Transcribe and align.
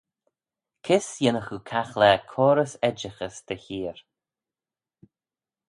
Kys 0.85 1.07
yinnagh 1.23 1.51
oo 1.55 1.63
caghlaa 1.69 2.17
coarys 2.31 2.73
edjaghys 2.89 3.37
dty 3.47 3.55
heer? 3.63 3.97